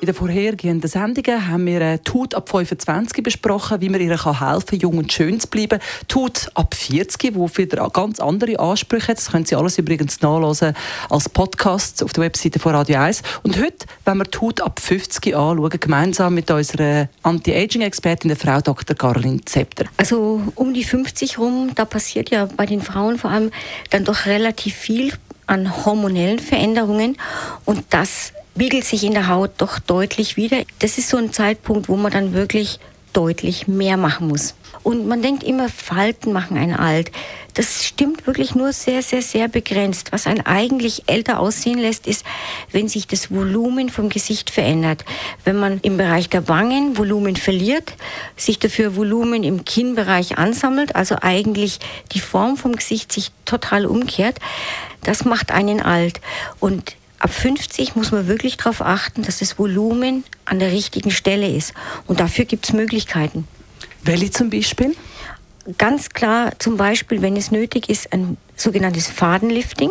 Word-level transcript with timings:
in 0.00 0.06
den 0.06 0.14
vorhergehenden 0.14 0.88
Sendungen 0.88 1.48
haben 1.48 1.66
wir 1.66 1.80
äh, 1.80 1.98
Haut 2.12 2.34
ab 2.34 2.48
25 2.48 3.22
besprochen, 3.22 3.80
wie 3.80 3.88
man 3.88 4.00
ihr 4.00 4.10
helfen 4.10 4.66
kann, 4.66 4.78
jung 4.78 4.98
und 4.98 5.12
schön 5.12 5.40
zu 5.40 5.48
bleiben. 5.48 5.80
Haut 6.14 6.48
ab 6.54 6.74
40, 6.74 7.34
wo 7.34 7.48
wieder 7.56 7.88
ganz 7.90 8.20
andere 8.20 8.58
Ansprüche 8.60 9.08
hat. 9.08 9.18
Das 9.18 9.32
können 9.32 9.44
Sie 9.44 9.56
alles 9.56 9.78
übrigens 9.78 10.20
nachlesen 10.20 10.74
als 11.10 11.28
Podcast 11.28 12.02
auf 12.04 12.12
der 12.12 12.24
Webseite 12.24 12.58
von 12.60 12.74
Radio 12.74 13.00
1. 13.00 13.22
Und 13.42 13.58
heute, 13.58 13.86
wenn 14.04 14.18
wir 14.18 14.26
Haut 14.40 14.60
ab 14.60 14.78
50 14.80 15.34
anschauen, 15.34 15.80
gemeinsam 15.80 16.34
mit 16.34 16.50
unserer 16.50 17.08
Anti-Aging-Expertin, 17.22 18.28
der 18.28 18.36
Frau 18.36 18.60
Dr. 18.60 18.96
Caroline 18.96 19.44
Zepter. 19.44 19.86
Also 19.96 20.42
um 20.54 20.74
die 20.74 20.84
50 20.84 21.38
rum, 21.38 21.72
da 21.74 21.84
passiert 21.84 22.30
ja 22.30 22.46
bei 22.56 22.66
den 22.66 22.82
Frauen 22.82 23.18
vor 23.18 23.30
allem 23.30 23.50
dann 23.90 24.04
doch 24.04 24.26
relativ 24.26 24.74
viel 24.74 25.12
an 25.48 25.84
hormonellen 25.84 26.38
Veränderungen 26.38 27.16
und 27.64 27.82
das 27.90 28.32
spiegelt 28.58 28.84
sich 28.84 29.04
in 29.04 29.12
der 29.14 29.28
Haut 29.28 29.52
doch 29.58 29.78
deutlich 29.78 30.36
wieder. 30.36 30.64
Das 30.80 30.98
ist 30.98 31.10
so 31.10 31.16
ein 31.16 31.32
Zeitpunkt, 31.32 31.88
wo 31.88 31.94
man 31.94 32.10
dann 32.10 32.32
wirklich 32.32 32.80
deutlich 33.12 33.68
mehr 33.68 33.96
machen 33.96 34.26
muss. 34.26 34.56
Und 34.82 35.06
man 35.06 35.22
denkt 35.22 35.44
immer, 35.44 35.68
Falten 35.68 36.32
machen 36.32 36.58
einen 36.58 36.74
alt. 36.74 37.12
Das 37.54 37.84
stimmt 37.84 38.26
wirklich 38.26 38.56
nur 38.56 38.72
sehr, 38.72 39.02
sehr, 39.02 39.22
sehr 39.22 39.46
begrenzt. 39.46 40.10
Was 40.10 40.26
einen 40.26 40.44
eigentlich 40.44 41.04
älter 41.06 41.38
aussehen 41.38 41.78
lässt, 41.78 42.08
ist, 42.08 42.26
wenn 42.72 42.88
sich 42.88 43.06
das 43.06 43.30
Volumen 43.30 43.90
vom 43.90 44.08
Gesicht 44.08 44.50
verändert. 44.50 45.04
Wenn 45.44 45.60
man 45.60 45.78
im 45.82 45.96
Bereich 45.96 46.28
der 46.28 46.48
Wangen 46.48 46.98
Volumen 46.98 47.36
verliert, 47.36 47.94
sich 48.36 48.58
dafür 48.58 48.96
Volumen 48.96 49.44
im 49.44 49.64
Kinnbereich 49.64 50.36
ansammelt, 50.36 50.96
also 50.96 51.14
eigentlich 51.22 51.78
die 52.10 52.20
Form 52.20 52.56
vom 52.56 52.74
Gesicht 52.74 53.12
sich 53.12 53.30
total 53.44 53.86
umkehrt, 53.86 54.40
das 55.04 55.24
macht 55.24 55.52
einen 55.52 55.80
alt. 55.80 56.20
Und 56.58 56.96
Ab 57.18 57.32
50 57.32 57.96
muss 57.96 58.12
man 58.12 58.28
wirklich 58.28 58.56
darauf 58.56 58.80
achten, 58.80 59.22
dass 59.22 59.40
das 59.40 59.58
Volumen 59.58 60.24
an 60.44 60.58
der 60.58 60.70
richtigen 60.72 61.10
Stelle 61.10 61.48
ist. 61.48 61.74
Und 62.06 62.20
dafür 62.20 62.44
gibt 62.44 62.66
es 62.66 62.72
Möglichkeiten. 62.72 63.46
Welche 64.02 64.30
zum 64.30 64.50
Beispiel? 64.50 64.94
Ganz 65.76 66.10
klar, 66.10 66.52
zum 66.58 66.76
Beispiel, 66.76 67.20
wenn 67.20 67.36
es 67.36 67.50
nötig 67.50 67.88
ist, 67.88 68.12
ein 68.12 68.36
sogenanntes 68.60 69.08
Fadenlifting. 69.08 69.90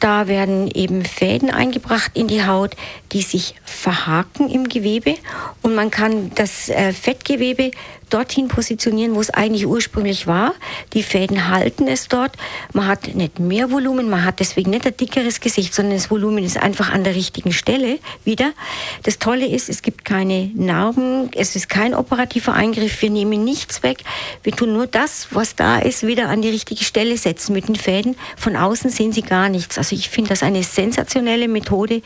Da 0.00 0.28
werden 0.28 0.70
eben 0.72 1.04
Fäden 1.04 1.50
eingebracht 1.50 2.12
in 2.14 2.28
die 2.28 2.44
Haut, 2.44 2.76
die 3.12 3.22
sich 3.22 3.54
verhaken 3.64 4.50
im 4.50 4.68
Gewebe 4.68 5.14
und 5.62 5.74
man 5.74 5.90
kann 5.90 6.30
das 6.34 6.68
äh, 6.68 6.92
Fettgewebe 6.92 7.70
dorthin 8.12 8.48
positionieren, 8.48 9.14
wo 9.14 9.20
es 9.20 9.30
eigentlich 9.30 9.66
ursprünglich 9.66 10.26
war. 10.26 10.54
Die 10.92 11.02
Fäden 11.02 11.48
halten 11.48 11.88
es 11.88 12.08
dort. 12.08 12.32
Man 12.72 12.86
hat 12.86 13.14
nicht 13.14 13.38
mehr 13.38 13.70
Volumen, 13.70 14.10
man 14.10 14.24
hat 14.24 14.40
deswegen 14.40 14.70
nicht 14.70 14.86
ein 14.86 14.96
dickeres 14.96 15.40
Gesicht, 15.40 15.74
sondern 15.74 15.94
das 15.96 16.10
Volumen 16.10 16.44
ist 16.44 16.58
einfach 16.58 16.92
an 16.92 17.04
der 17.04 17.14
richtigen 17.14 17.52
Stelle 17.52 17.98
wieder. 18.24 18.52
Das 19.02 19.18
Tolle 19.18 19.46
ist, 19.46 19.70
es 19.70 19.80
gibt 19.80 20.04
keine 20.04 20.50
Narben, 20.54 21.30
es 21.34 21.56
ist 21.56 21.70
kein 21.70 21.94
operativer 21.94 22.52
Eingriff, 22.52 23.00
wir 23.00 23.10
nehmen 23.10 23.44
nichts 23.44 23.82
weg. 23.82 23.98
Wir 24.42 24.52
tun 24.52 24.74
nur 24.74 24.86
das, 24.86 25.28
was 25.30 25.56
da 25.56 25.78
ist, 25.78 26.06
wieder 26.06 26.28
an 26.28 26.42
die 26.42 26.50
richtige 26.50 26.84
Stelle 26.84 27.16
setzen 27.16 27.54
mit 27.54 27.68
den 27.68 27.76
Fäden. 27.76 27.91
Fäden. 27.92 28.16
Von 28.36 28.56
außen 28.56 28.88
sehen 28.88 29.12
sie 29.12 29.20
gar 29.20 29.50
nichts. 29.50 29.76
Also 29.76 29.94
ich 29.94 30.08
finde 30.08 30.30
das 30.30 30.42
eine 30.42 30.62
sensationelle 30.62 31.46
Methode. 31.46 32.00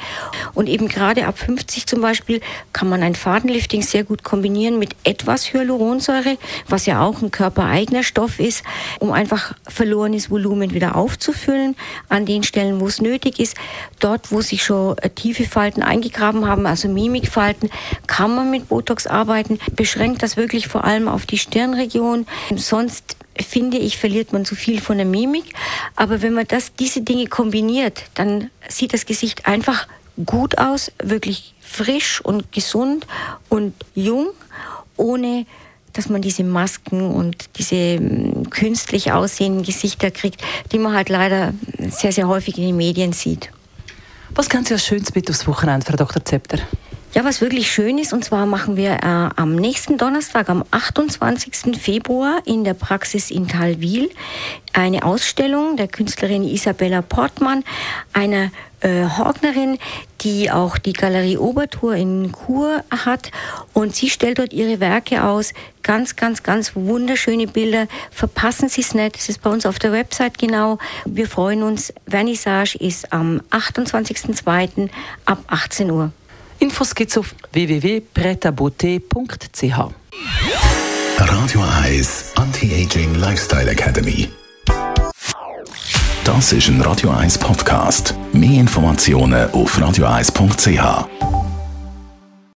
Und 0.52 0.68
eben 0.68 0.88
gerade 0.88 1.26
ab 1.26 1.38
50 1.38 1.86
zum 1.86 2.00
Beispiel 2.00 2.40
kann 2.72 2.88
man 2.88 3.04
ein 3.04 3.14
Fadenlifting 3.14 3.82
sehr 3.82 4.02
gut 4.02 4.24
kombinieren 4.24 4.80
mit 4.80 4.96
etwas 5.04 5.52
Hyaluronsäure, 5.52 6.38
was 6.68 6.86
ja 6.86 7.02
auch 7.02 7.22
ein 7.22 7.30
körpereigener 7.30 8.02
Stoff 8.02 8.40
ist, 8.40 8.64
um 8.98 9.12
einfach 9.12 9.54
verlorenes 9.68 10.28
Volumen 10.28 10.74
wieder 10.74 10.96
aufzufüllen 10.96 11.76
an 12.08 12.26
den 12.26 12.42
Stellen, 12.42 12.80
wo 12.80 12.88
es 12.88 13.00
nötig 13.00 13.38
ist. 13.38 13.56
Dort, 14.00 14.32
wo 14.32 14.40
sich 14.40 14.64
schon 14.64 14.98
äh, 14.98 15.10
tiefe 15.10 15.44
Falten 15.44 15.82
eingegraben 15.82 16.48
haben, 16.48 16.66
also 16.66 16.88
Mimikfalten, 16.88 17.70
kann 18.08 18.34
man 18.34 18.50
mit 18.50 18.68
Botox 18.68 19.06
arbeiten. 19.06 19.60
Beschränkt 19.76 20.24
das 20.24 20.36
wirklich 20.36 20.66
vor 20.66 20.84
allem 20.84 21.06
auf 21.06 21.26
die 21.26 21.38
Stirnregion. 21.38 22.26
Sonst 22.56 23.16
finde 23.44 23.78
ich, 23.78 23.98
verliert 23.98 24.32
man 24.32 24.44
zu 24.44 24.54
viel 24.54 24.80
von 24.80 24.96
der 24.96 25.06
Mimik. 25.06 25.54
Aber 25.94 26.22
wenn 26.22 26.34
man 26.34 26.46
das, 26.46 26.74
diese 26.74 27.02
Dinge 27.02 27.26
kombiniert, 27.26 28.04
dann 28.14 28.50
sieht 28.68 28.92
das 28.92 29.06
Gesicht 29.06 29.46
einfach 29.46 29.86
gut 30.24 30.58
aus, 30.58 30.92
wirklich 31.02 31.54
frisch 31.60 32.20
und 32.20 32.52
gesund 32.52 33.06
und 33.48 33.74
jung, 33.94 34.28
ohne 34.96 35.46
dass 35.92 36.08
man 36.08 36.20
diese 36.20 36.44
Masken 36.44 37.10
und 37.10 37.56
diese 37.58 37.96
hm, 37.96 38.50
künstlich 38.50 39.12
aussehenden 39.12 39.62
Gesichter 39.62 40.10
kriegt, 40.10 40.42
die 40.72 40.78
man 40.78 40.94
halt 40.94 41.08
leider 41.08 41.54
sehr, 41.88 42.12
sehr 42.12 42.28
häufig 42.28 42.58
in 42.58 42.64
den 42.64 42.76
Medien 42.76 43.12
sieht. 43.12 43.50
Was 44.34 44.50
kann 44.50 44.64
Sie 44.64 44.74
als 44.74 44.84
Schönes 44.84 45.14
mit 45.14 45.30
aufs 45.30 45.46
Wochenende, 45.46 45.86
Frau 45.86 45.96
Dr. 45.96 46.22
Zepter? 46.22 46.58
Ja, 47.16 47.24
was 47.24 47.40
wirklich 47.40 47.72
schön 47.72 47.96
ist, 47.96 48.12
und 48.12 48.26
zwar 48.26 48.44
machen 48.44 48.76
wir 48.76 48.90
äh, 48.90 49.30
am 49.36 49.54
nächsten 49.54 49.96
Donnerstag, 49.96 50.50
am 50.50 50.62
28. 50.70 51.74
Februar 51.80 52.42
in 52.44 52.62
der 52.62 52.74
Praxis 52.74 53.30
in 53.30 53.48
Talwil 53.48 54.10
eine 54.74 55.02
Ausstellung 55.02 55.78
der 55.78 55.88
Künstlerin 55.88 56.44
Isabella 56.44 57.00
Portmann, 57.00 57.64
einer 58.12 58.50
äh, 58.80 59.06
Horgnerin, 59.06 59.78
die 60.20 60.50
auch 60.50 60.76
die 60.76 60.92
Galerie 60.92 61.38
Obertour 61.38 61.94
in 61.94 62.32
Chur 62.32 62.84
hat. 62.90 63.30
Und 63.72 63.94
sie 63.94 64.10
stellt 64.10 64.38
dort 64.38 64.52
ihre 64.52 64.78
Werke 64.80 65.24
aus. 65.24 65.54
Ganz, 65.82 66.16
ganz, 66.16 66.42
ganz 66.42 66.76
wunderschöne 66.76 67.46
Bilder. 67.46 67.86
Verpassen 68.10 68.68
Sie 68.68 68.82
es 68.82 68.92
nicht. 68.92 69.16
Es 69.16 69.30
ist 69.30 69.40
bei 69.40 69.48
uns 69.48 69.64
auf 69.64 69.78
der 69.78 69.92
Website 69.92 70.36
genau. 70.36 70.76
Wir 71.06 71.26
freuen 71.26 71.62
uns. 71.62 71.94
Vernissage 72.06 72.76
ist 72.78 73.10
am 73.10 73.40
28.02. 73.52 74.90
ab 75.24 75.38
18 75.46 75.90
Uhr. 75.90 76.12
Infos 76.58 76.94
gibt's 76.94 77.18
auf 77.18 77.34
www.pretabote.ch. 77.52 79.78
Radio 81.18 81.62
1 81.84 82.32
Anti-Aging 82.36 83.14
Lifestyle 83.16 83.70
Academy. 83.70 84.28
Das 86.24 86.52
ist 86.52 86.68
ein 86.68 86.80
Radio 86.80 87.10
1 87.10 87.36
Podcast. 87.38 88.14
Mehr 88.32 88.60
Informationen 88.60 89.50
auf 89.52 89.78
radio1.ch. 89.78 91.35